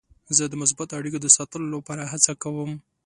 زه 0.37 0.43
د 0.47 0.53
مثبتو 0.61 0.97
اړیکو 0.99 1.19
د 1.21 1.27
ساتلو 1.37 1.65
لپاره 1.75 2.03
هڅه 2.11 2.31
کوم. 2.43 2.71